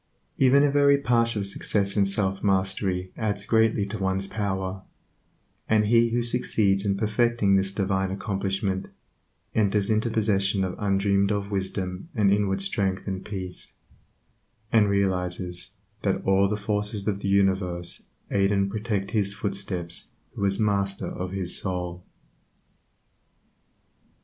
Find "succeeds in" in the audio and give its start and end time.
6.23-6.97